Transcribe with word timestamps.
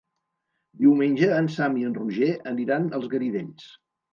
Diumenge 0.85 1.29
en 1.35 1.49
Sam 1.57 1.77
i 1.81 1.85
en 1.91 1.95
Roger 1.99 2.33
aniran 2.55 2.89
als 3.01 3.09
Garidells. 3.13 3.71